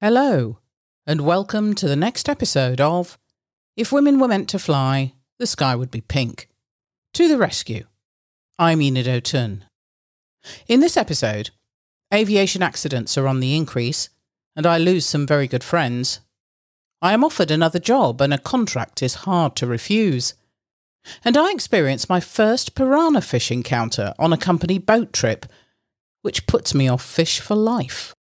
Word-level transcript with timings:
Hello, 0.00 0.60
and 1.08 1.22
welcome 1.22 1.74
to 1.74 1.88
the 1.88 1.96
next 1.96 2.28
episode 2.28 2.80
of 2.80 3.18
If 3.76 3.90
Women 3.90 4.20
Were 4.20 4.28
Meant 4.28 4.48
to 4.50 4.58
Fly, 4.60 5.14
the 5.40 5.46
Sky 5.46 5.74
Would 5.74 5.90
Be 5.90 6.00
Pink. 6.00 6.48
To 7.14 7.26
the 7.26 7.36
rescue. 7.36 7.84
I'm 8.60 8.80
Enid 8.80 9.08
O'Toole. 9.08 9.58
In 10.68 10.78
this 10.78 10.96
episode, 10.96 11.50
aviation 12.14 12.62
accidents 12.62 13.18
are 13.18 13.26
on 13.26 13.40
the 13.40 13.56
increase, 13.56 14.08
and 14.54 14.66
I 14.66 14.78
lose 14.78 15.04
some 15.04 15.26
very 15.26 15.48
good 15.48 15.64
friends. 15.64 16.20
I 17.02 17.12
am 17.12 17.24
offered 17.24 17.50
another 17.50 17.80
job, 17.80 18.20
and 18.20 18.32
a 18.32 18.38
contract 18.38 19.02
is 19.02 19.26
hard 19.26 19.56
to 19.56 19.66
refuse. 19.66 20.34
And 21.24 21.36
I 21.36 21.50
experience 21.50 22.08
my 22.08 22.20
first 22.20 22.76
piranha 22.76 23.20
fish 23.20 23.50
encounter 23.50 24.14
on 24.16 24.32
a 24.32 24.38
company 24.38 24.78
boat 24.78 25.12
trip, 25.12 25.44
which 26.22 26.46
puts 26.46 26.72
me 26.72 26.86
off 26.86 27.02
fish 27.02 27.40
for 27.40 27.56
life. 27.56 28.14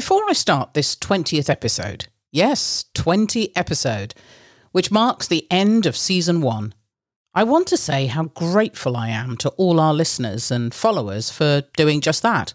Before 0.00 0.22
I 0.30 0.32
start 0.32 0.72
this 0.72 0.96
20th 0.96 1.50
episode, 1.50 2.06
yes, 2.32 2.86
20 2.94 3.54
episode, 3.54 4.14
which 4.72 4.90
marks 4.90 5.28
the 5.28 5.46
end 5.50 5.84
of 5.84 5.94
season 5.94 6.40
one, 6.40 6.72
I 7.34 7.44
want 7.44 7.66
to 7.66 7.76
say 7.76 8.06
how 8.06 8.24
grateful 8.24 8.96
I 8.96 9.10
am 9.10 9.36
to 9.36 9.50
all 9.58 9.78
our 9.78 9.92
listeners 9.92 10.50
and 10.50 10.72
followers 10.72 11.28
for 11.28 11.64
doing 11.76 12.00
just 12.00 12.22
that, 12.22 12.54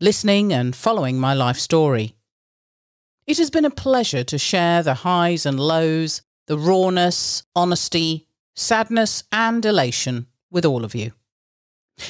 listening 0.00 0.52
and 0.52 0.74
following 0.74 1.16
my 1.16 1.32
life 1.32 1.58
story. 1.60 2.16
It 3.24 3.38
has 3.38 3.50
been 3.50 3.64
a 3.64 3.70
pleasure 3.70 4.24
to 4.24 4.36
share 4.36 4.82
the 4.82 4.94
highs 4.94 5.46
and 5.46 5.60
lows, 5.60 6.22
the 6.48 6.58
rawness, 6.58 7.44
honesty, 7.54 8.26
sadness, 8.56 9.22
and 9.30 9.64
elation 9.64 10.26
with 10.50 10.64
all 10.64 10.84
of 10.84 10.92
you. 10.92 11.12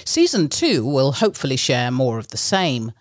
Season 0.07 0.49
two 0.49 0.87
will 0.87 1.13
hopefully 1.13 1.57
share 1.57 1.91
more 1.91 2.19
of 2.19 2.29
the 2.29 2.39
same 2.39 2.93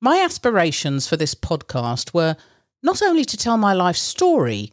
my 0.00 0.20
aspirations 0.20 1.08
for 1.08 1.16
this 1.16 1.34
podcast 1.34 2.14
were 2.14 2.36
not 2.82 3.02
only 3.02 3.24
to 3.24 3.36
tell 3.36 3.56
my 3.56 3.72
life 3.72 3.96
story, 3.96 4.72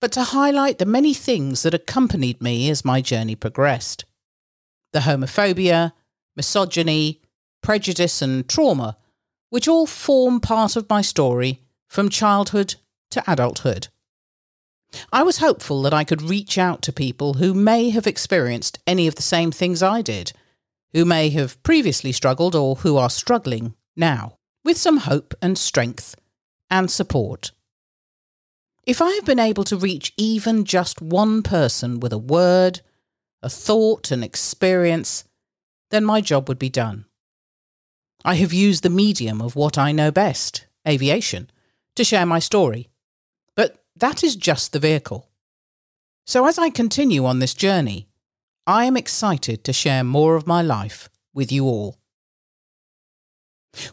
but 0.00 0.12
to 0.12 0.22
highlight 0.22 0.78
the 0.78 0.86
many 0.86 1.14
things 1.14 1.62
that 1.62 1.74
accompanied 1.74 2.42
me 2.42 2.68
as 2.68 2.84
my 2.84 3.00
journey 3.00 3.36
progressed. 3.36 4.04
The 4.92 5.00
homophobia, 5.00 5.92
misogyny, 6.36 7.22
prejudice, 7.62 8.20
and 8.20 8.48
trauma, 8.48 8.96
which 9.50 9.68
all 9.68 9.86
form 9.86 10.40
part 10.40 10.76
of 10.76 10.90
my 10.90 11.00
story 11.00 11.60
from 11.88 12.08
childhood 12.08 12.74
to 13.10 13.22
adulthood. 13.30 13.88
I 15.12 15.22
was 15.22 15.38
hopeful 15.38 15.82
that 15.82 15.94
I 15.94 16.04
could 16.04 16.22
reach 16.22 16.58
out 16.58 16.82
to 16.82 16.92
people 16.92 17.34
who 17.34 17.54
may 17.54 17.90
have 17.90 18.06
experienced 18.06 18.78
any 18.86 19.06
of 19.06 19.14
the 19.14 19.22
same 19.22 19.50
things 19.52 19.82
I 19.82 20.02
did, 20.02 20.32
who 20.92 21.04
may 21.04 21.30
have 21.30 21.60
previously 21.62 22.12
struggled 22.12 22.54
or 22.54 22.76
who 22.76 22.96
are 22.96 23.10
struggling 23.10 23.74
now 23.96 24.38
with 24.64 24.76
some 24.76 24.98
hope 24.98 25.34
and 25.42 25.58
strength 25.58 26.16
and 26.70 26.90
support. 26.90 27.52
If 28.86 29.00
I 29.00 29.12
have 29.12 29.24
been 29.24 29.38
able 29.38 29.64
to 29.64 29.76
reach 29.76 30.12
even 30.16 30.64
just 30.64 31.00
one 31.00 31.42
person 31.42 32.00
with 32.00 32.12
a 32.12 32.18
word, 32.18 32.80
a 33.42 33.48
thought, 33.48 34.10
an 34.10 34.22
experience, 34.22 35.24
then 35.90 36.04
my 36.04 36.20
job 36.20 36.48
would 36.48 36.58
be 36.58 36.68
done. 36.68 37.06
I 38.24 38.36
have 38.36 38.52
used 38.52 38.82
the 38.82 38.90
medium 38.90 39.42
of 39.42 39.54
what 39.54 39.76
I 39.76 39.92
know 39.92 40.10
best, 40.10 40.66
aviation, 40.88 41.50
to 41.94 42.04
share 42.04 42.26
my 42.26 42.38
story. 42.38 42.88
But 43.54 43.84
that 43.96 44.24
is 44.24 44.34
just 44.34 44.72
the 44.72 44.78
vehicle. 44.78 45.28
So 46.26 46.46
as 46.46 46.58
I 46.58 46.70
continue 46.70 47.26
on 47.26 47.38
this 47.38 47.54
journey, 47.54 48.08
I 48.66 48.86
am 48.86 48.96
excited 48.96 49.62
to 49.64 49.72
share 49.74 50.02
more 50.02 50.36
of 50.36 50.46
my 50.46 50.62
life 50.62 51.10
with 51.34 51.52
you 51.52 51.64
all. 51.64 51.98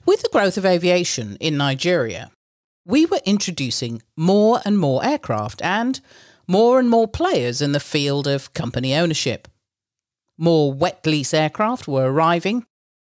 With 0.05 0.21
the 0.21 0.29
growth 0.31 0.57
of 0.57 0.65
aviation 0.65 1.37
in 1.39 1.57
Nigeria, 1.57 2.31
we 2.85 3.05
were 3.05 3.21
introducing 3.25 4.01
more 4.17 4.59
and 4.65 4.77
more 4.77 5.03
aircraft 5.05 5.61
and 5.61 5.99
more 6.47 6.79
and 6.79 6.89
more 6.89 7.07
players 7.07 7.61
in 7.61 7.71
the 7.71 7.79
field 7.79 8.27
of 8.27 8.53
company 8.53 8.95
ownership. 8.95 9.47
More 10.37 10.73
wet 10.73 11.05
lease 11.05 11.33
aircraft 11.33 11.87
were 11.87 12.11
arriving, 12.11 12.65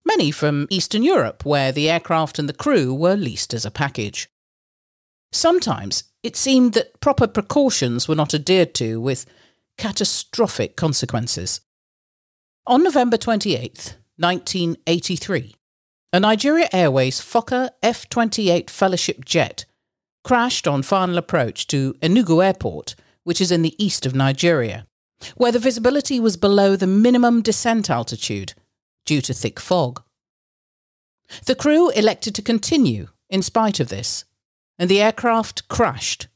many 0.06 0.32
from 0.32 0.68
Eastern 0.70 1.04
Europe, 1.04 1.46
where 1.46 1.72
the 1.72 1.90
aircraft 1.90 2.40
and 2.40 2.48
the 2.48 2.54
crew 2.54 2.94
were 2.94 3.16
leased 3.16 3.54
as 3.54 3.66
a 3.66 3.72
package. 3.72 4.30
Sometimes 5.32 6.06
it 6.24 6.36
seemed 6.36 6.74
that 6.74 7.00
proper 7.02 7.28
precautions 7.28 8.08
were 8.08 8.16
not 8.16 8.34
adhered 8.34 8.74
to, 8.76 9.02
with 9.02 9.26
catastrophic 9.78 10.76
consequences. 10.76 11.62
On 12.68 12.84
November 12.84 13.18
28, 13.18 13.98
1983, 14.18 15.56
a 16.14 16.20
Nigeria 16.20 16.70
Airways 16.72 17.20
Fokker 17.20 17.70
F 17.84 18.08
28 18.10 18.70
Fellowship 18.70 19.26
jet 19.26 19.66
crashed 20.24 20.68
on 20.68 20.82
final 20.82 21.18
approach 21.18 21.68
to 21.68 21.94
Enugu 22.02 22.44
Airport, 22.44 22.96
which 23.24 23.40
is 23.42 23.52
in 23.52 23.62
the 23.62 23.76
east 23.84 24.06
of 24.06 24.16
Nigeria, 24.16 24.88
where 25.36 25.52
the 25.52 25.60
visibility 25.60 26.20
was 26.20 26.38
below 26.38 26.76
the 26.76 26.88
minimum 26.88 27.42
descent 27.42 27.90
altitude 27.90 28.54
due 29.06 29.22
to 29.22 29.34
thick 29.34 29.60
fog. 29.60 30.02
The 31.46 31.56
crew 31.56 31.90
elected 31.90 32.34
to 32.36 32.42
continue 32.42 33.08
in 33.30 33.42
spite 33.42 33.80
of 33.80 33.90
this, 33.90 34.26
and 34.80 34.90
the 34.90 35.02
aircraft 35.02 35.68
crashed, 35.68 36.28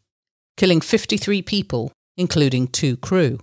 killing 0.58 0.82
53 0.82 1.42
people, 1.42 1.92
including 2.18 2.68
two 2.68 2.98
crew. 2.98 3.40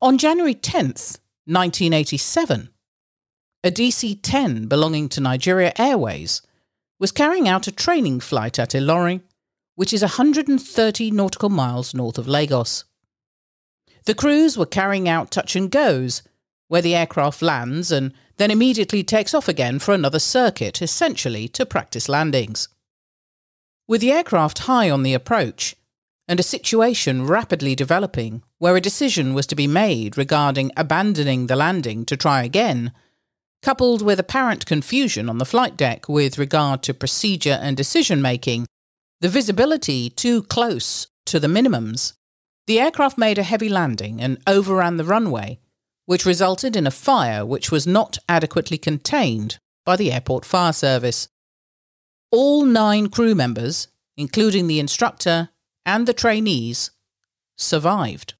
On 0.00 0.18
January 0.18 0.54
10th, 0.54 1.18
1987, 1.46 2.71
a 3.64 3.70
DC 3.70 4.18
10 4.22 4.66
belonging 4.66 5.08
to 5.08 5.20
Nigeria 5.20 5.72
Airways, 5.78 6.42
was 6.98 7.12
carrying 7.12 7.48
out 7.48 7.66
a 7.66 7.72
training 7.72 8.20
flight 8.20 8.58
at 8.58 8.70
Ilorin, 8.70 9.22
which 9.76 9.92
is 9.92 10.02
130 10.02 11.10
nautical 11.10 11.48
miles 11.48 11.94
north 11.94 12.18
of 12.18 12.28
Lagos. 12.28 12.84
The 14.04 14.14
crews 14.14 14.58
were 14.58 14.66
carrying 14.66 15.08
out 15.08 15.30
touch 15.30 15.54
and 15.54 15.70
goes, 15.70 16.22
where 16.68 16.82
the 16.82 16.94
aircraft 16.94 17.40
lands 17.40 17.92
and 17.92 18.12
then 18.36 18.50
immediately 18.50 19.04
takes 19.04 19.34
off 19.34 19.46
again 19.46 19.78
for 19.78 19.94
another 19.94 20.18
circuit, 20.18 20.82
essentially 20.82 21.46
to 21.48 21.64
practice 21.66 22.08
landings. 22.08 22.68
With 23.86 24.00
the 24.00 24.10
aircraft 24.10 24.60
high 24.60 24.90
on 24.90 25.02
the 25.02 25.14
approach, 25.14 25.76
and 26.26 26.40
a 26.40 26.42
situation 26.42 27.26
rapidly 27.26 27.74
developing 27.74 28.42
where 28.58 28.76
a 28.76 28.80
decision 28.80 29.34
was 29.34 29.46
to 29.46 29.54
be 29.54 29.66
made 29.66 30.16
regarding 30.16 30.72
abandoning 30.76 31.46
the 31.46 31.56
landing 31.56 32.04
to 32.06 32.16
try 32.16 32.42
again, 32.42 32.92
coupled 33.62 34.02
with 34.02 34.18
apparent 34.18 34.66
confusion 34.66 35.28
on 35.28 35.38
the 35.38 35.44
flight 35.44 35.76
deck 35.76 36.08
with 36.08 36.38
regard 36.38 36.82
to 36.82 36.92
procedure 36.92 37.58
and 37.62 37.76
decision 37.76 38.20
making, 38.20 38.66
the 39.20 39.28
visibility 39.28 40.10
too 40.10 40.42
close 40.42 41.06
to 41.26 41.38
the 41.38 41.46
minimums, 41.46 42.14
the 42.66 42.80
aircraft 42.80 43.16
made 43.16 43.38
a 43.38 43.44
heavy 43.44 43.68
landing 43.68 44.20
and 44.20 44.38
overran 44.46 44.96
the 44.96 45.04
runway, 45.04 45.60
which 46.06 46.26
resulted 46.26 46.76
in 46.76 46.86
a 46.86 46.90
fire 46.90 47.46
which 47.46 47.70
was 47.70 47.86
not 47.86 48.18
adequately 48.28 48.78
contained 48.78 49.58
by 49.84 49.96
the 49.96 50.12
airport 50.12 50.44
fire 50.44 50.72
service. 50.72 51.28
All 52.30 52.64
nine 52.64 53.08
crew 53.08 53.34
members, 53.34 53.88
including 54.16 54.66
the 54.66 54.80
instructor 54.80 55.50
and 55.84 56.06
the 56.06 56.14
trainees, 56.14 56.90
survived. 57.56 58.34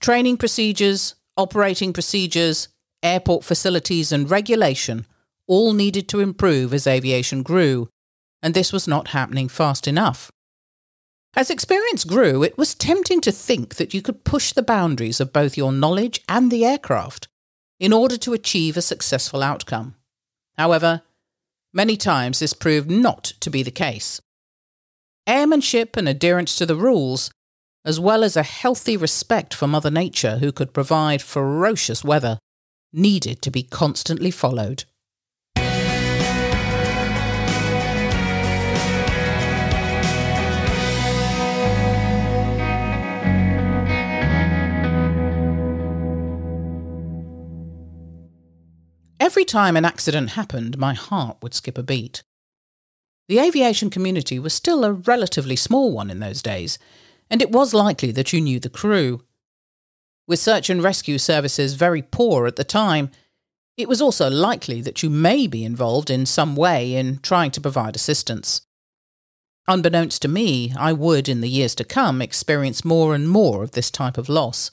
Training 0.00 0.36
procedures, 0.36 1.14
operating 1.36 1.92
procedures, 1.92 2.68
airport 3.02 3.44
facilities, 3.44 4.12
and 4.12 4.30
regulation 4.30 5.06
all 5.46 5.72
needed 5.72 6.08
to 6.08 6.20
improve 6.20 6.72
as 6.72 6.86
aviation 6.86 7.42
grew, 7.42 7.88
and 8.42 8.54
this 8.54 8.72
was 8.72 8.88
not 8.88 9.08
happening 9.08 9.48
fast 9.48 9.86
enough. 9.88 10.30
As 11.34 11.50
experience 11.50 12.04
grew, 12.04 12.42
it 12.42 12.58
was 12.58 12.74
tempting 12.74 13.20
to 13.22 13.32
think 13.32 13.76
that 13.76 13.94
you 13.94 14.02
could 14.02 14.24
push 14.24 14.52
the 14.52 14.62
boundaries 14.62 15.20
of 15.20 15.32
both 15.32 15.56
your 15.56 15.72
knowledge 15.72 16.20
and 16.28 16.50
the 16.50 16.64
aircraft 16.64 17.26
in 17.80 17.92
order 17.92 18.16
to 18.18 18.34
achieve 18.34 18.76
a 18.76 18.82
successful 18.82 19.42
outcome. 19.42 19.94
However, 20.58 21.02
many 21.72 21.96
times 21.96 22.38
this 22.38 22.52
proved 22.52 22.90
not 22.90 23.24
to 23.40 23.50
be 23.50 23.62
the 23.62 23.70
case. 23.70 24.20
Airmanship 25.26 25.96
and 25.96 26.08
adherence 26.08 26.54
to 26.56 26.66
the 26.66 26.76
rules, 26.76 27.30
as 27.84 27.98
well 27.98 28.22
as 28.22 28.36
a 28.36 28.42
healthy 28.42 28.96
respect 28.96 29.54
for 29.54 29.66
Mother 29.66 29.90
Nature 29.90 30.38
who 30.38 30.52
could 30.52 30.74
provide 30.74 31.22
ferocious 31.22 32.04
weather, 32.04 32.38
needed 32.92 33.42
to 33.42 33.50
be 33.50 33.62
constantly 33.62 34.30
followed. 34.30 34.84
Every 49.18 49.44
time 49.44 49.76
an 49.76 49.84
accident 49.84 50.30
happened, 50.30 50.76
my 50.76 50.94
heart 50.94 51.38
would 51.42 51.54
skip 51.54 51.78
a 51.78 51.82
beat. 51.82 52.22
The 53.28 53.38
aviation 53.38 53.88
community 53.88 54.38
was 54.38 54.52
still 54.52 54.84
a 54.84 54.92
relatively 54.92 55.56
small 55.56 55.92
one 55.92 56.10
in 56.10 56.20
those 56.20 56.42
days, 56.42 56.78
and 57.30 57.40
it 57.40 57.50
was 57.50 57.72
likely 57.72 58.12
that 58.12 58.32
you 58.32 58.40
knew 58.40 58.60
the 58.60 58.68
crew. 58.68 59.22
With 60.26 60.38
search 60.38 60.70
and 60.70 60.82
rescue 60.82 61.18
services 61.18 61.74
very 61.74 62.02
poor 62.02 62.46
at 62.46 62.56
the 62.56 62.64
time, 62.64 63.10
it 63.76 63.88
was 63.88 64.02
also 64.02 64.30
likely 64.30 64.80
that 64.82 65.02
you 65.02 65.10
may 65.10 65.46
be 65.46 65.64
involved 65.64 66.10
in 66.10 66.26
some 66.26 66.54
way 66.54 66.94
in 66.94 67.18
trying 67.18 67.50
to 67.52 67.60
provide 67.60 67.96
assistance. 67.96 68.62
Unbeknownst 69.68 70.22
to 70.22 70.28
me, 70.28 70.72
I 70.76 70.92
would, 70.92 71.28
in 71.28 71.40
the 71.40 71.48
years 71.48 71.74
to 71.76 71.84
come, 71.84 72.20
experience 72.20 72.84
more 72.84 73.14
and 73.14 73.28
more 73.28 73.62
of 73.62 73.72
this 73.72 73.90
type 73.90 74.18
of 74.18 74.28
loss. 74.28 74.72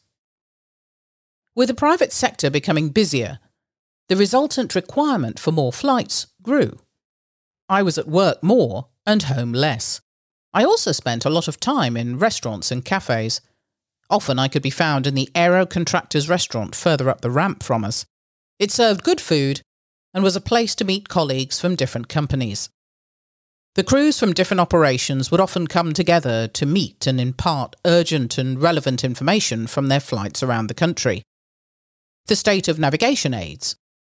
With 1.55 1.67
the 1.67 1.75
private 1.75 2.11
sector 2.11 2.49
becoming 2.49 2.89
busier, 2.89 3.39
the 4.07 4.15
resultant 4.15 4.75
requirement 4.75 5.39
for 5.39 5.51
more 5.51 5.71
flights 5.71 6.27
grew. 6.41 6.79
I 7.67 7.83
was 7.83 7.97
at 7.97 8.07
work 8.07 8.41
more 8.41 8.87
and 9.05 9.23
home 9.23 9.53
less. 9.53 10.01
I 10.53 10.63
also 10.63 10.91
spent 10.91 11.25
a 11.25 11.29
lot 11.29 11.47
of 11.47 11.59
time 11.59 11.95
in 11.95 12.17
restaurants 12.17 12.71
and 12.71 12.83
cafes. 12.83 13.41
Often 14.09 14.39
I 14.39 14.47
could 14.47 14.63
be 14.63 14.69
found 14.69 15.05
in 15.05 15.13
the 15.13 15.29
Aero 15.35 15.65
Contractors 15.65 16.27
restaurant 16.27 16.75
further 16.75 17.09
up 17.09 17.21
the 17.21 17.29
ramp 17.29 17.61
from 17.61 17.83
us. 17.83 18.05
It 18.57 18.71
served 18.71 19.03
good 19.03 19.21
food 19.21 19.61
and 20.13 20.23
was 20.23 20.35
a 20.35 20.41
place 20.41 20.73
to 20.75 20.85
meet 20.85 21.09
colleagues 21.09 21.59
from 21.59 21.75
different 21.75 22.09
companies. 22.09 22.69
The 23.75 23.83
crews 23.83 24.19
from 24.19 24.33
different 24.33 24.61
operations 24.61 25.29
would 25.29 25.39
often 25.39 25.67
come 25.67 25.93
together 25.93 26.47
to 26.47 26.65
meet 26.65 27.05
and 27.05 27.21
impart 27.21 27.75
urgent 27.85 28.37
and 28.37 28.59
relevant 28.59 29.03
information 29.03 29.67
from 29.67 29.87
their 29.87 29.99
flights 29.99 30.41
around 30.41 30.67
the 30.67 30.73
country. 30.73 31.21
The 32.25 32.35
state 32.35 32.67
of 32.67 32.79
navigation 32.79 33.33
aids, 33.33 33.75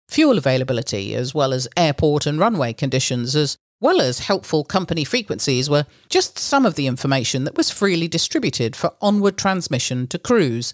fuel 0.07 0.37
availability, 0.37 1.15
as 1.15 1.33
well 1.33 1.51
as 1.51 1.67
airport 1.75 2.27
and 2.27 2.39
runway 2.39 2.73
conditions, 2.73 3.35
as 3.35 3.57
well 3.81 4.01
as 4.01 4.19
helpful 4.19 4.63
company 4.63 5.03
frequencies, 5.03 5.69
were 5.69 5.85
just 6.09 6.37
some 6.37 6.65
of 6.65 6.75
the 6.75 6.87
information 6.87 7.43
that 7.45 7.55
was 7.55 7.71
freely 7.71 8.07
distributed 8.07 8.75
for 8.75 8.93
onward 9.01 9.37
transmission 9.37 10.07
to 10.07 10.19
crews 10.19 10.73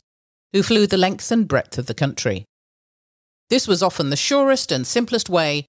who 0.53 0.63
flew 0.63 0.87
the 0.87 0.97
length 0.97 1.31
and 1.31 1.47
breadth 1.47 1.77
of 1.77 1.85
the 1.85 1.93
country. 1.93 2.45
This 3.49 3.67
was 3.67 3.83
often 3.83 4.09
the 4.09 4.15
surest 4.15 4.71
and 4.71 4.87
simplest 4.87 5.29
way 5.29 5.67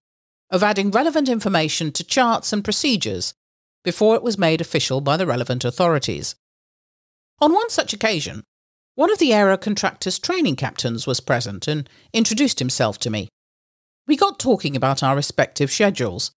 of 0.50 0.62
adding 0.62 0.90
relevant 0.90 1.28
information 1.28 1.92
to 1.92 2.04
charts 2.04 2.52
and 2.52 2.64
procedures 2.64 3.34
before 3.84 4.14
it 4.14 4.22
was 4.22 4.38
made 4.38 4.60
official 4.60 5.00
by 5.00 5.16
the 5.16 5.26
relevant 5.26 5.64
authorities. 5.64 6.34
On 7.40 7.52
one 7.52 7.68
such 7.68 7.92
occasion, 7.92 8.44
one 8.94 9.12
of 9.12 9.18
the 9.18 9.32
aero 9.32 9.58
contractor's 9.58 10.18
training 10.18 10.56
captains 10.56 11.06
was 11.06 11.20
present 11.20 11.68
and 11.68 11.88
introduced 12.14 12.60
himself 12.60 12.98
to 13.00 13.10
me. 13.10 13.28
We 14.06 14.16
got 14.16 14.38
talking 14.38 14.74
about 14.74 15.02
our 15.02 15.14
respective 15.14 15.70
schedules, 15.70 16.30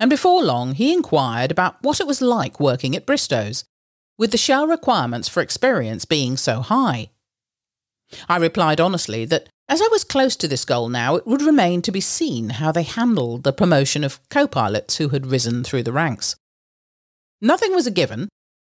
and 0.00 0.08
before 0.10 0.42
long 0.42 0.74
he 0.74 0.92
inquired 0.92 1.50
about 1.50 1.76
what 1.82 2.00
it 2.00 2.06
was 2.06 2.22
like 2.22 2.58
working 2.58 2.96
at 2.96 3.06
Bristow's, 3.06 3.64
with 4.18 4.32
the 4.32 4.38
shell 4.38 4.66
requirements 4.66 5.28
for 5.28 5.42
experience 5.42 6.04
being 6.04 6.36
so 6.36 6.60
high. 6.60 7.10
I 8.28 8.38
replied 8.38 8.80
honestly 8.80 9.24
that 9.26 9.48
as 9.68 9.80
I 9.80 9.88
was 9.92 10.02
close 10.02 10.34
to 10.36 10.48
this 10.48 10.64
goal 10.64 10.88
now, 10.88 11.14
it 11.14 11.28
would 11.28 11.42
remain 11.42 11.80
to 11.82 11.92
be 11.92 12.00
seen 12.00 12.50
how 12.50 12.72
they 12.72 12.82
handled 12.82 13.44
the 13.44 13.52
promotion 13.52 14.02
of 14.02 14.18
co 14.28 14.48
pilots 14.48 14.96
who 14.96 15.10
had 15.10 15.26
risen 15.26 15.62
through 15.62 15.84
the 15.84 15.92
ranks. 15.92 16.34
Nothing 17.40 17.72
was 17.72 17.86
a 17.86 17.92
given, 17.92 18.28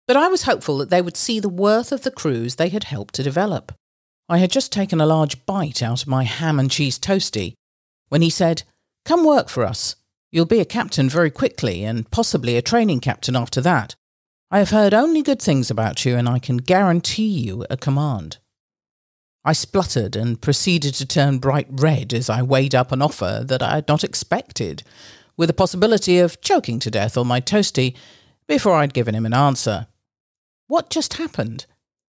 but 0.08 0.16
I 0.16 0.26
was 0.26 0.42
hopeful 0.42 0.78
that 0.78 0.90
they 0.90 1.00
would 1.00 1.16
see 1.16 1.38
the 1.38 1.48
worth 1.48 1.92
of 1.92 2.02
the 2.02 2.10
crews 2.10 2.56
they 2.56 2.68
had 2.68 2.84
helped 2.84 3.14
to 3.14 3.22
develop. 3.22 3.72
I 4.28 4.38
had 4.38 4.50
just 4.50 4.72
taken 4.72 5.00
a 5.00 5.06
large 5.06 5.46
bite 5.46 5.82
out 5.82 6.02
of 6.02 6.08
my 6.08 6.24
ham 6.24 6.58
and 6.58 6.70
cheese 6.70 6.98
toasty 6.98 7.54
when 8.08 8.20
he 8.20 8.30
said, 8.30 8.64
Come 9.04 9.24
work 9.24 9.48
for 9.48 9.64
us. 9.64 9.94
You'll 10.30 10.46
be 10.46 10.60
a 10.60 10.64
captain 10.64 11.08
very 11.08 11.30
quickly, 11.30 11.84
and 11.84 12.10
possibly 12.10 12.56
a 12.56 12.62
training 12.62 13.00
captain 13.00 13.34
after 13.34 13.60
that. 13.62 13.94
I 14.50 14.58
have 14.58 14.70
heard 14.70 14.94
only 14.94 15.22
good 15.22 15.40
things 15.40 15.70
about 15.70 16.04
you, 16.04 16.16
and 16.16 16.28
I 16.28 16.38
can 16.38 16.58
guarantee 16.58 17.28
you 17.28 17.64
a 17.70 17.76
command. 17.76 18.38
I 19.44 19.52
spluttered 19.52 20.16
and 20.16 20.40
proceeded 20.40 20.94
to 20.94 21.06
turn 21.06 21.38
bright 21.38 21.68
red 21.70 22.12
as 22.12 22.28
I 22.28 22.42
weighed 22.42 22.74
up 22.74 22.92
an 22.92 23.00
offer 23.00 23.42
that 23.46 23.62
I 23.62 23.76
had 23.76 23.88
not 23.88 24.04
expected, 24.04 24.82
with 25.36 25.48
the 25.48 25.54
possibility 25.54 26.18
of 26.18 26.40
choking 26.40 26.78
to 26.80 26.90
death 26.90 27.16
on 27.16 27.26
my 27.26 27.40
toasty 27.40 27.96
before 28.46 28.74
I'd 28.74 28.94
given 28.94 29.14
him 29.14 29.24
an 29.24 29.34
answer. 29.34 29.86
What 30.66 30.90
just 30.90 31.14
happened? 31.14 31.66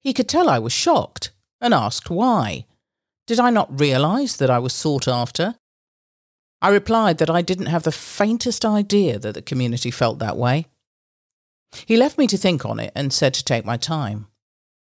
He 0.01 0.13
could 0.13 0.29
tell 0.29 0.49
I 0.49 0.57
was 0.57 0.73
shocked, 0.73 1.31
and 1.61 1.73
asked 1.73 2.09
why. 2.09 2.65
Did 3.27 3.39
I 3.39 3.51
not 3.51 3.79
realise 3.79 4.35
that 4.37 4.49
I 4.49 4.57
was 4.57 4.73
sought 4.73 5.07
after? 5.07 5.55
I 6.61 6.69
replied 6.69 7.19
that 7.19 7.29
I 7.29 7.41
didn't 7.41 7.67
have 7.67 7.83
the 7.83 7.91
faintest 7.91 8.65
idea 8.65 9.17
that 9.19 9.33
the 9.33 9.41
community 9.41 9.91
felt 9.91 10.19
that 10.19 10.37
way. 10.37 10.65
He 11.85 11.97
left 11.97 12.17
me 12.17 12.27
to 12.27 12.37
think 12.37 12.65
on 12.65 12.79
it 12.79 12.91
and 12.95 13.13
said 13.13 13.33
to 13.35 13.43
take 13.43 13.65
my 13.65 13.77
time. 13.77 14.27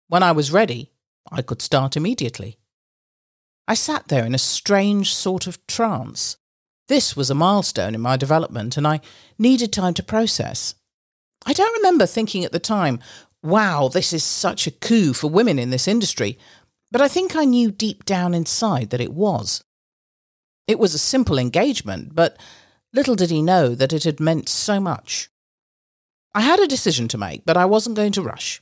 When 0.07 0.23
I 0.23 0.31
was 0.31 0.51
ready, 0.51 0.91
I 1.31 1.41
could 1.41 1.61
start 1.61 1.97
immediately. 1.97 2.59
I 3.67 3.73
sat 3.73 4.07
there 4.07 4.25
in 4.25 4.35
a 4.35 4.39
strange 4.39 5.13
sort 5.13 5.47
of 5.47 5.65
trance. 5.67 6.37
This 6.87 7.15
was 7.15 7.31
a 7.31 7.35
milestone 7.35 7.95
in 7.95 8.01
my 8.01 8.15
development, 8.15 8.77
and 8.77 8.87
I 8.87 9.01
needed 9.39 9.73
time 9.73 9.95
to 9.95 10.03
process. 10.03 10.75
I 11.45 11.53
don't 11.53 11.75
remember 11.77 12.05
thinking 12.05 12.45
at 12.45 12.51
the 12.51 12.59
time, 12.59 12.99
wow, 13.41 13.87
this 13.87 14.13
is 14.13 14.23
such 14.23 14.67
a 14.67 14.71
coup 14.71 15.13
for 15.13 15.29
women 15.29 15.57
in 15.57 15.71
this 15.71 15.87
industry, 15.87 16.37
but 16.91 17.01
I 17.01 17.07
think 17.07 17.35
I 17.35 17.45
knew 17.45 17.71
deep 17.71 18.05
down 18.05 18.33
inside 18.35 18.91
that 18.91 19.01
it 19.01 19.13
was. 19.13 19.63
It 20.67 20.79
was 20.79 20.93
a 20.93 20.99
simple 20.99 21.37
engagement, 21.37 22.15
but 22.15 22.37
little 22.93 23.15
did 23.15 23.29
he 23.29 23.41
know 23.41 23.75
that 23.75 23.93
it 23.93 24.03
had 24.03 24.19
meant 24.19 24.49
so 24.49 24.79
much. 24.79 25.29
I 26.33 26.41
had 26.41 26.59
a 26.59 26.67
decision 26.67 27.07
to 27.09 27.17
make, 27.17 27.45
but 27.45 27.55
I 27.55 27.65
wasn't 27.65 27.95
going 27.95 28.11
to 28.13 28.21
rush. 28.21 28.61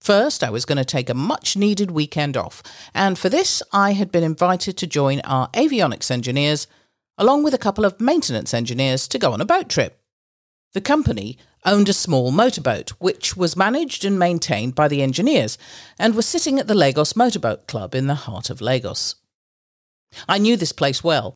First, 0.00 0.42
I 0.42 0.50
was 0.50 0.64
going 0.64 0.78
to 0.78 0.84
take 0.84 1.08
a 1.08 1.14
much 1.14 1.56
needed 1.56 1.90
weekend 1.90 2.36
off, 2.36 2.62
and 2.92 3.18
for 3.18 3.28
this, 3.28 3.62
I 3.72 3.92
had 3.92 4.12
been 4.12 4.24
invited 4.24 4.76
to 4.76 4.86
join 4.86 5.20
our 5.20 5.48
avionics 5.50 6.10
engineers, 6.10 6.66
along 7.16 7.44
with 7.44 7.54
a 7.54 7.58
couple 7.58 7.84
of 7.84 8.00
maintenance 8.00 8.52
engineers, 8.52 9.06
to 9.08 9.18
go 9.18 9.32
on 9.32 9.40
a 9.40 9.46
boat 9.46 9.68
trip. 9.68 10.00
The 10.74 10.80
company 10.80 11.38
owned 11.64 11.88
a 11.88 11.92
small 11.92 12.32
motorboat, 12.32 12.90
which 12.98 13.36
was 13.36 13.56
managed 13.56 14.04
and 14.04 14.18
maintained 14.18 14.74
by 14.74 14.88
the 14.88 15.02
engineers, 15.02 15.56
and 15.98 16.14
was 16.14 16.26
sitting 16.26 16.58
at 16.58 16.66
the 16.66 16.74
Lagos 16.74 17.14
Motorboat 17.14 17.68
Club 17.68 17.94
in 17.94 18.06
the 18.06 18.14
heart 18.14 18.50
of 18.50 18.60
Lagos. 18.60 19.14
I 20.28 20.38
knew 20.38 20.56
this 20.56 20.72
place 20.72 21.02
well. 21.02 21.34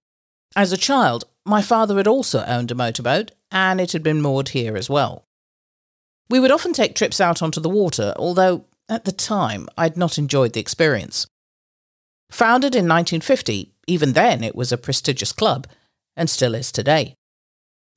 As 0.54 0.72
a 0.72 0.76
child, 0.76 1.24
my 1.44 1.62
father 1.62 1.96
had 1.96 2.06
also 2.06 2.44
owned 2.46 2.70
a 2.70 2.74
motorboat, 2.74 3.32
and 3.50 3.80
it 3.80 3.92
had 3.92 4.02
been 4.02 4.22
moored 4.22 4.48
here 4.48 4.76
as 4.76 4.90
well. 4.90 5.24
We 6.28 6.40
would 6.40 6.50
often 6.50 6.72
take 6.72 6.94
trips 6.94 7.20
out 7.20 7.42
onto 7.42 7.60
the 7.60 7.68
water, 7.68 8.12
although 8.16 8.64
at 8.88 9.04
the 9.04 9.12
time 9.12 9.68
I'd 9.76 9.96
not 9.96 10.18
enjoyed 10.18 10.52
the 10.52 10.60
experience. 10.60 11.26
Founded 12.30 12.74
in 12.74 12.88
1950, 12.88 13.72
even 13.86 14.12
then 14.12 14.42
it 14.42 14.56
was 14.56 14.72
a 14.72 14.78
prestigious 14.78 15.32
club, 15.32 15.66
and 16.16 16.28
still 16.28 16.54
is 16.54 16.72
today. 16.72 17.14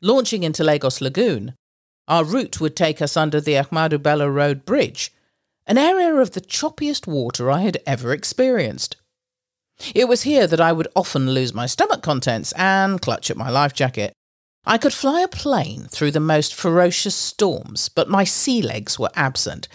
Launching 0.01 0.43
into 0.43 0.63
Lagos 0.63 1.01
Lagoon, 1.01 1.55
our 2.07 2.23
route 2.23 2.59
would 2.61 2.75
take 2.75 3.01
us 3.01 3.17
under 3.17 3.41
the 3.41 3.53
Ahmadu 3.53 4.01
Bello 4.01 4.27
Road 4.27 4.65
Bridge, 4.65 5.11
an 5.65 5.77
area 5.77 6.13
of 6.15 6.31
the 6.31 6.41
choppiest 6.41 7.07
water 7.07 7.49
I 7.51 7.61
had 7.61 7.77
ever 7.85 8.13
experienced. 8.13 8.95
It 9.95 10.07
was 10.07 10.23
here 10.23 10.45
that 10.47 10.61
I 10.61 10.71
would 10.71 10.87
often 10.95 11.31
lose 11.31 11.53
my 11.53 11.65
stomach 11.65 12.01
contents 12.01 12.51
and 12.53 13.01
clutch 13.01 13.31
at 13.31 13.37
my 13.37 13.49
life 13.49 13.73
jacket. 13.73 14.13
I 14.65 14.77
could 14.77 14.93
fly 14.93 15.21
a 15.21 15.27
plane 15.27 15.87
through 15.89 16.11
the 16.11 16.19
most 16.19 16.53
ferocious 16.53 17.15
storms, 17.15 17.89
but 17.89 18.09
my 18.09 18.23
sea 18.23 18.61
legs 18.61 18.99
were 18.99 19.09
absent, 19.15 19.67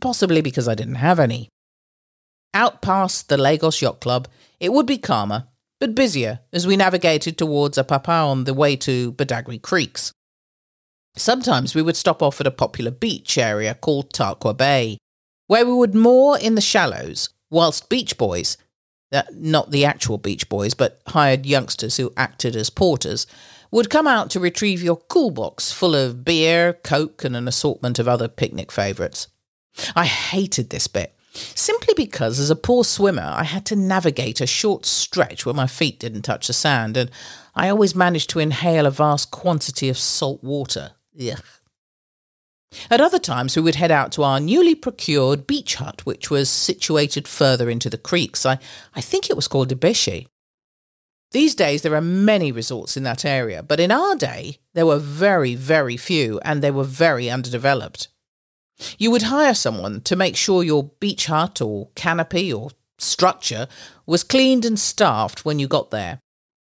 possibly 0.00 0.40
because 0.40 0.66
I 0.66 0.74
didn't 0.74 0.96
have 0.96 1.20
any. 1.20 1.48
Out 2.54 2.82
past 2.82 3.28
the 3.28 3.36
Lagos 3.36 3.80
Yacht 3.80 4.00
Club, 4.00 4.28
it 4.60 4.72
would 4.72 4.86
be 4.86 4.98
calmer, 4.98 5.46
but 5.78 5.94
busier 5.94 6.40
as 6.52 6.66
we 6.66 6.76
navigated 6.76 7.36
towards 7.36 7.78
Apapa 7.78 8.26
on 8.26 8.44
the 8.44 8.54
way 8.54 8.76
to 8.76 9.12
Badagry 9.12 9.60
Creeks. 9.60 10.12
Sometimes 11.16 11.74
we 11.74 11.82
would 11.82 11.96
stop 11.96 12.22
off 12.22 12.40
at 12.40 12.46
a 12.46 12.50
popular 12.50 12.90
beach 12.90 13.36
area 13.36 13.74
called 13.74 14.12
Tarkwa 14.12 14.56
Bay, 14.56 14.96
where 15.46 15.66
we 15.66 15.72
would 15.72 15.94
moor 15.94 16.38
in 16.38 16.54
the 16.54 16.60
shallows, 16.60 17.28
whilst 17.50 17.90
beach 17.90 18.16
boys 18.16 18.56
that 19.12 19.34
not 19.36 19.70
the 19.70 19.84
actual 19.84 20.18
Beach 20.18 20.48
Boys, 20.48 20.74
but 20.74 21.00
hired 21.08 21.46
youngsters 21.46 21.98
who 21.98 22.12
acted 22.16 22.56
as 22.56 22.70
porters, 22.70 23.26
would 23.70 23.90
come 23.90 24.06
out 24.06 24.30
to 24.30 24.40
retrieve 24.40 24.82
your 24.82 24.96
cool 24.96 25.30
box 25.30 25.70
full 25.70 25.94
of 25.94 26.24
beer, 26.24 26.72
coke, 26.72 27.22
and 27.22 27.36
an 27.36 27.46
assortment 27.46 27.98
of 27.98 28.08
other 28.08 28.26
picnic 28.26 28.72
favourites. 28.72 29.28
I 29.94 30.06
hated 30.06 30.70
this 30.70 30.86
bit, 30.86 31.14
simply 31.32 31.94
because 31.94 32.38
as 32.38 32.50
a 32.50 32.56
poor 32.56 32.84
swimmer 32.84 33.22
I 33.22 33.44
had 33.44 33.64
to 33.66 33.76
navigate 33.76 34.40
a 34.40 34.46
short 34.46 34.86
stretch 34.86 35.46
where 35.46 35.54
my 35.54 35.66
feet 35.66 36.00
didn't 36.00 36.22
touch 36.22 36.46
the 36.46 36.52
sand, 36.54 36.96
and 36.96 37.10
I 37.54 37.68
always 37.68 37.94
managed 37.94 38.30
to 38.30 38.38
inhale 38.38 38.86
a 38.86 38.90
vast 38.90 39.30
quantity 39.30 39.88
of 39.88 39.98
salt 39.98 40.42
water. 40.42 40.92
Ugh. 41.20 41.44
At 42.90 43.00
other 43.00 43.18
times, 43.18 43.56
we 43.56 43.62
would 43.62 43.74
head 43.74 43.90
out 43.90 44.12
to 44.12 44.22
our 44.22 44.40
newly 44.40 44.74
procured 44.74 45.46
beach 45.46 45.76
hut, 45.76 46.04
which 46.04 46.30
was 46.30 46.48
situated 46.48 47.28
further 47.28 47.68
into 47.68 47.90
the 47.90 47.98
creeks. 47.98 48.46
I, 48.46 48.58
I 48.94 49.00
think 49.00 49.28
it 49.28 49.36
was 49.36 49.48
called 49.48 49.68
Ibishi. 49.68 50.26
These 51.32 51.54
days, 51.54 51.82
there 51.82 51.94
are 51.94 52.02
many 52.02 52.52
resorts 52.52 52.96
in 52.96 53.04
that 53.04 53.24
area, 53.24 53.62
but 53.62 53.80
in 53.80 53.90
our 53.90 54.14
day, 54.14 54.58
there 54.74 54.86
were 54.86 54.98
very, 54.98 55.54
very 55.54 55.96
few 55.96 56.38
and 56.40 56.62
they 56.62 56.70
were 56.70 56.84
very 56.84 57.30
underdeveloped. 57.30 58.08
You 58.98 59.10
would 59.10 59.22
hire 59.22 59.54
someone 59.54 60.02
to 60.02 60.16
make 60.16 60.36
sure 60.36 60.62
your 60.62 60.90
beach 61.00 61.26
hut 61.26 61.60
or 61.60 61.88
canopy 61.94 62.52
or 62.52 62.70
structure 62.98 63.66
was 64.06 64.24
cleaned 64.24 64.64
and 64.64 64.78
staffed 64.78 65.44
when 65.44 65.58
you 65.58 65.68
got 65.68 65.90
there. 65.90 66.20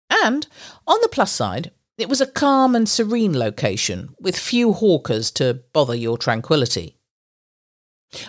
And, 0.09 0.47
on 0.87 0.97
the 1.01 1.09
plus 1.09 1.31
side, 1.31 1.71
it 2.01 2.09
was 2.09 2.21
a 2.21 2.27
calm 2.27 2.75
and 2.75 2.87
serene 2.87 3.37
location 3.37 4.15
with 4.19 4.37
few 4.37 4.73
hawkers 4.73 5.31
to 5.31 5.61
bother 5.73 5.95
your 5.95 6.17
tranquility. 6.17 6.97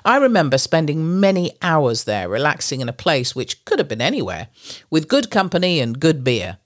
I 0.04 0.16
remember 0.18 0.58
spending 0.58 1.20
many 1.20 1.52
hours 1.62 2.04
there 2.04 2.28
relaxing 2.28 2.80
in 2.80 2.88
a 2.88 2.92
place 2.92 3.34
which 3.34 3.64
could 3.64 3.78
have 3.78 3.88
been 3.88 4.02
anywhere, 4.02 4.48
with 4.90 5.08
good 5.08 5.30
company 5.30 5.80
and 5.80 6.00
good 6.00 6.22
beer. 6.22 6.58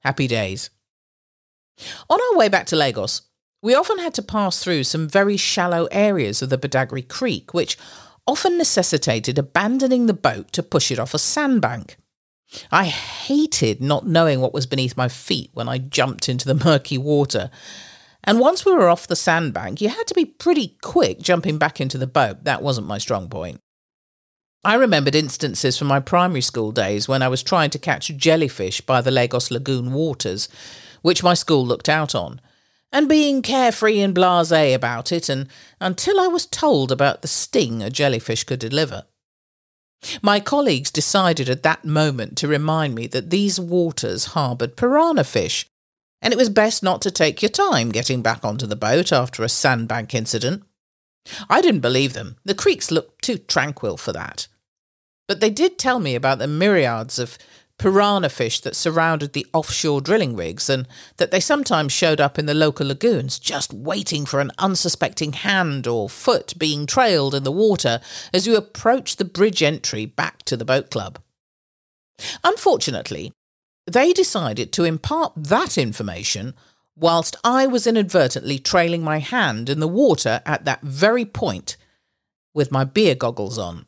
Happy 0.00 0.26
days. 0.26 0.70
On 2.08 2.18
our 2.20 2.38
way 2.38 2.48
back 2.48 2.66
to 2.66 2.76
Lagos, 2.76 3.22
we 3.62 3.74
often 3.74 3.98
had 3.98 4.14
to 4.14 4.22
pass 4.22 4.62
through 4.62 4.84
some 4.84 5.08
very 5.08 5.36
shallow 5.36 5.86
areas 5.90 6.42
of 6.42 6.50
the 6.50 6.58
Badagry 6.58 7.06
Creek, 7.06 7.52
which 7.52 7.76
often 8.26 8.56
necessitated 8.56 9.38
abandoning 9.38 10.06
the 10.06 10.14
boat 10.14 10.52
to 10.52 10.62
push 10.62 10.90
it 10.90 10.98
off 10.98 11.14
a 11.14 11.18
sandbank. 11.18 11.96
I 12.70 12.84
hated 12.84 13.80
not 13.80 14.06
knowing 14.06 14.40
what 14.40 14.54
was 14.54 14.66
beneath 14.66 14.96
my 14.96 15.08
feet 15.08 15.50
when 15.54 15.68
I 15.68 15.78
jumped 15.78 16.28
into 16.28 16.46
the 16.46 16.54
murky 16.64 16.98
water. 16.98 17.50
And 18.24 18.38
once 18.38 18.64
we 18.64 18.72
were 18.72 18.88
off 18.88 19.06
the 19.06 19.16
sandbank, 19.16 19.80
you 19.80 19.88
had 19.88 20.06
to 20.08 20.14
be 20.14 20.24
pretty 20.24 20.76
quick 20.82 21.20
jumping 21.20 21.58
back 21.58 21.80
into 21.80 21.98
the 21.98 22.06
boat. 22.06 22.44
That 22.44 22.62
wasn't 22.62 22.86
my 22.86 22.98
strong 22.98 23.28
point. 23.28 23.60
I 24.62 24.74
remembered 24.74 25.14
instances 25.14 25.78
from 25.78 25.88
my 25.88 26.00
primary 26.00 26.42
school 26.42 26.70
days 26.70 27.08
when 27.08 27.22
I 27.22 27.28
was 27.28 27.42
trying 27.42 27.70
to 27.70 27.78
catch 27.78 28.14
jellyfish 28.14 28.82
by 28.82 29.00
the 29.00 29.10
Lagos 29.10 29.50
Lagoon 29.50 29.92
waters, 29.92 30.50
which 31.00 31.22
my 31.22 31.32
school 31.32 31.66
looked 31.66 31.88
out 31.88 32.14
on 32.14 32.42
and 32.92 33.08
being 33.08 33.42
carefree 33.42 34.00
and 34.00 34.14
blase 34.14 34.50
about 34.50 35.12
it, 35.12 35.28
and 35.28 35.48
until 35.80 36.20
I 36.20 36.26
was 36.26 36.46
told 36.46 36.90
about 36.90 37.22
the 37.22 37.28
sting 37.28 37.82
a 37.82 37.90
jellyfish 37.90 38.44
could 38.44 38.58
deliver. 38.58 39.04
My 40.22 40.40
colleagues 40.40 40.90
decided 40.90 41.48
at 41.48 41.62
that 41.62 41.84
moment 41.84 42.36
to 42.38 42.48
remind 42.48 42.94
me 42.94 43.06
that 43.08 43.30
these 43.30 43.60
waters 43.60 44.26
harboured 44.26 44.76
piranha 44.76 45.24
fish, 45.24 45.66
and 46.22 46.32
it 46.32 46.36
was 46.36 46.48
best 46.48 46.82
not 46.82 47.02
to 47.02 47.10
take 47.10 47.42
your 47.42 47.50
time 47.50 47.90
getting 47.90 48.22
back 48.22 48.44
onto 48.44 48.66
the 48.66 48.76
boat 48.76 49.12
after 49.12 49.42
a 49.42 49.48
sandbank 49.48 50.14
incident. 50.14 50.64
I 51.48 51.60
didn't 51.60 51.80
believe 51.80 52.14
them. 52.14 52.36
The 52.44 52.54
creeks 52.54 52.90
looked 52.90 53.22
too 53.22 53.38
tranquil 53.38 53.96
for 53.96 54.12
that. 54.12 54.48
But 55.28 55.40
they 55.40 55.50
did 55.50 55.78
tell 55.78 56.00
me 56.00 56.14
about 56.14 56.38
the 56.38 56.48
myriads 56.48 57.18
of 57.18 57.38
piranha 57.80 58.28
fish 58.28 58.60
that 58.60 58.76
surrounded 58.76 59.32
the 59.32 59.46
offshore 59.54 60.02
drilling 60.02 60.36
rigs 60.36 60.68
and 60.68 60.86
that 61.16 61.30
they 61.30 61.40
sometimes 61.40 61.90
showed 61.90 62.20
up 62.20 62.38
in 62.38 62.44
the 62.44 62.52
local 62.52 62.86
lagoons 62.86 63.38
just 63.38 63.72
waiting 63.72 64.26
for 64.26 64.38
an 64.38 64.52
unsuspecting 64.58 65.32
hand 65.32 65.86
or 65.86 66.06
foot 66.06 66.52
being 66.58 66.84
trailed 66.84 67.34
in 67.34 67.42
the 67.42 67.50
water 67.50 67.98
as 68.34 68.46
you 68.46 68.54
approach 68.54 69.16
the 69.16 69.24
bridge 69.24 69.62
entry 69.62 70.04
back 70.04 70.42
to 70.42 70.58
the 70.58 70.64
boat 70.64 70.90
club. 70.90 71.18
Unfortunately, 72.44 73.32
they 73.86 74.12
decided 74.12 74.74
to 74.74 74.84
impart 74.84 75.32
that 75.34 75.78
information 75.78 76.52
whilst 76.94 77.34
I 77.42 77.66
was 77.66 77.86
inadvertently 77.86 78.58
trailing 78.58 79.02
my 79.02 79.20
hand 79.20 79.70
in 79.70 79.80
the 79.80 79.88
water 79.88 80.42
at 80.44 80.66
that 80.66 80.82
very 80.82 81.24
point 81.24 81.78
with 82.52 82.70
my 82.70 82.84
beer 82.84 83.14
goggles 83.14 83.56
on. 83.56 83.86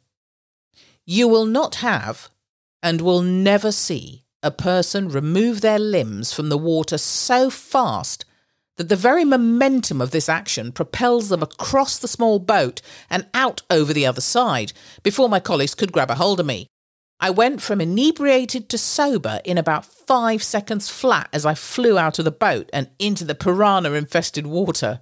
You 1.04 1.28
will 1.28 1.44
not 1.44 1.76
have 1.76 2.30
and 2.82 3.00
will 3.00 3.22
never 3.22 3.70
see 3.70 4.24
a 4.42 4.50
person 4.50 5.08
remove 5.08 5.60
their 5.60 5.78
limbs 5.78 6.32
from 6.32 6.48
the 6.48 6.58
water 6.58 6.98
so 6.98 7.48
fast 7.48 8.24
that 8.76 8.88
the 8.88 8.96
very 8.96 9.24
momentum 9.24 10.00
of 10.00 10.10
this 10.10 10.28
action 10.28 10.72
propels 10.72 11.28
them 11.28 11.42
across 11.42 11.98
the 11.98 12.08
small 12.08 12.38
boat 12.38 12.80
and 13.08 13.26
out 13.34 13.62
over 13.70 13.92
the 13.92 14.06
other 14.06 14.20
side 14.20 14.72
before 15.02 15.28
my 15.28 15.38
colleagues 15.38 15.74
could 15.74 15.92
grab 15.92 16.10
a 16.10 16.16
hold 16.16 16.40
of 16.40 16.46
me. 16.46 16.66
I 17.20 17.30
went 17.30 17.62
from 17.62 17.80
inebriated 17.80 18.68
to 18.70 18.78
sober 18.78 19.40
in 19.44 19.56
about 19.56 19.84
five 19.84 20.42
seconds 20.42 20.88
flat 20.88 21.28
as 21.32 21.46
I 21.46 21.54
flew 21.54 21.96
out 21.96 22.18
of 22.18 22.24
the 22.24 22.32
boat 22.32 22.68
and 22.72 22.88
into 22.98 23.24
the 23.24 23.36
piranha 23.36 23.92
infested 23.92 24.46
water. 24.46 25.00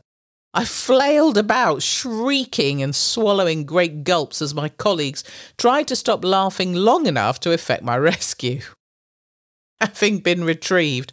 I 0.52 0.64
flailed 0.64 1.38
about, 1.38 1.82
shrieking 1.82 2.82
and 2.82 2.94
swallowing 2.94 3.64
great 3.64 4.02
gulps 4.02 4.42
as 4.42 4.54
my 4.54 4.68
colleagues 4.68 5.22
tried 5.56 5.86
to 5.88 5.96
stop 5.96 6.24
laughing 6.24 6.74
long 6.74 7.06
enough 7.06 7.38
to 7.40 7.52
effect 7.52 7.84
my 7.84 7.96
rescue. 8.12 8.60
Having 9.80 10.18
been 10.20 10.44
retrieved, 10.44 11.12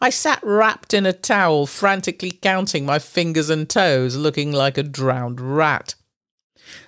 I 0.00 0.10
sat 0.10 0.40
wrapped 0.42 0.92
in 0.92 1.06
a 1.06 1.12
towel, 1.12 1.66
frantically 1.66 2.30
counting 2.30 2.84
my 2.84 2.98
fingers 2.98 3.48
and 3.48 3.68
toes, 3.68 4.14
looking 4.14 4.52
like 4.52 4.76
a 4.76 4.82
drowned 4.82 5.40
rat. 5.40 5.94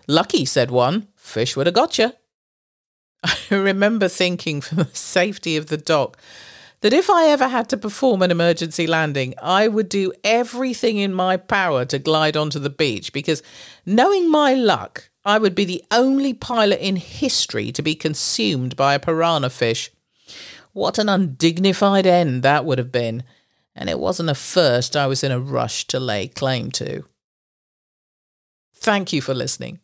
Lucky, 0.07 0.45
said 0.45 0.71
one, 0.71 1.09
fish 1.17 1.57
would 1.57 1.67
have 1.67 1.75
got 1.75 1.99
you. 1.99 2.13
I 3.25 3.37
remember 3.51 4.09
thinking 4.09 4.61
for 4.61 4.75
the 4.75 4.89
safety 4.93 5.57
of 5.57 5.67
the 5.67 5.79
dock 5.79 6.19
that 6.81 6.93
if 6.93 7.11
I 7.11 7.27
ever 7.27 7.49
had 7.49 7.69
to 7.71 7.77
perform 7.77 8.23
an 8.23 8.31
emergency 8.31 8.87
landing, 8.87 9.35
I 9.43 9.69
would 9.69 9.89
do 9.89 10.13
everything 10.23 10.99
in 10.99 11.13
my 11.13 11.37
power 11.37 11.85
to 11.87 11.99
glide 11.99 12.37
onto 12.37 12.59
the 12.59 12.71
beach 12.71 13.13
because, 13.13 13.43
knowing 13.85 14.31
my 14.31 14.55
luck, 14.55 15.11
I 15.25 15.39
would 15.39 15.55
be 15.55 15.65
the 15.65 15.85
only 15.91 16.33
pilot 16.33 16.81
in 16.81 16.97
history 16.97 17.73
to 17.73 17.83
be 17.83 17.95
consumed 17.95 18.77
by 18.77 18.95
a 18.95 19.01
piranha 19.01 19.51
fish. 19.51 19.91
What 20.73 20.99
an 20.99 21.09
undignified 21.09 22.07
end 22.07 22.43
that 22.45 22.65
would 22.65 22.79
have 22.79 22.93
been, 22.93 23.25
and 23.75 23.91
it 23.91 23.99
wasn't 23.99 24.31
a 24.31 24.35
first 24.35 24.97
I 24.97 25.07
was 25.07 25.25
in 25.25 25.33
a 25.33 25.41
rush 25.41 25.87
to 25.89 25.99
lay 25.99 26.29
claim 26.29 26.71
to. 26.73 27.05
Thank 28.75 29.13
you 29.13 29.21
for 29.21 29.35
listening. 29.35 29.81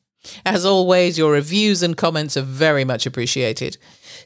As 0.47 0.65
always, 0.65 1.19
your 1.19 1.33
reviews 1.33 1.83
and 1.83 1.97
comments 1.97 2.37
are 2.37 2.43
very 2.43 2.85
much 2.85 3.05
appreciated. 3.05 3.77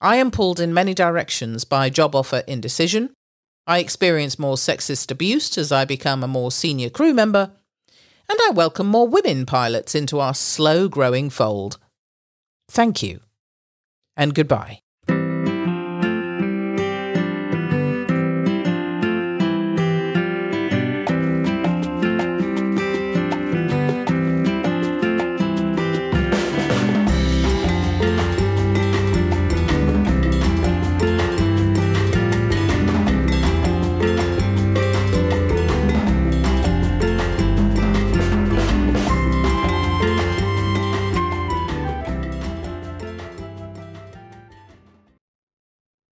I 0.00 0.16
am 0.16 0.30
pulled 0.30 0.60
in 0.60 0.72
many 0.72 0.94
directions 0.94 1.64
by 1.64 1.90
job 1.90 2.14
offer 2.14 2.42
indecision. 2.46 3.14
I 3.66 3.78
experience 3.78 4.38
more 4.38 4.56
sexist 4.56 5.10
abuse 5.10 5.56
as 5.56 5.72
I 5.72 5.84
become 5.84 6.22
a 6.22 6.28
more 6.28 6.50
senior 6.50 6.90
crew 6.90 7.14
member, 7.14 7.52
and 8.28 8.38
I 8.42 8.50
welcome 8.50 8.86
more 8.86 9.08
women 9.08 9.46
pilots 9.46 9.94
into 9.94 10.20
our 10.20 10.34
slow 10.34 10.88
growing 10.88 11.30
fold. 11.30 11.78
Thank 12.70 13.02
you, 13.02 13.20
and 14.16 14.34
goodbye. 14.34 14.83